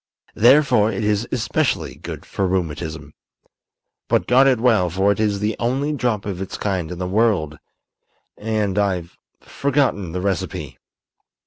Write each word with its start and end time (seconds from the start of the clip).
Therefore 0.33 0.91
it 0.91 1.03
is 1.03 1.27
especially 1.31 1.93
good 1.93 2.25
for 2.25 2.47
rheumatism. 2.47 3.13
But 4.09 4.25
guard 4.25 4.47
it 4.47 4.59
well, 4.59 4.89
for 4.89 5.11
it 5.11 5.19
is 5.19 5.39
the 5.41 5.55
only 5.59 5.93
drop 5.93 6.25
of 6.25 6.41
its 6.41 6.57
kind 6.57 6.89
in 6.89 6.97
the 6.97 7.05
world, 7.05 7.59
and 8.35 8.79
I've 8.79 9.15
forgotten 9.41 10.11
the 10.11 10.19
recipe." 10.21 10.79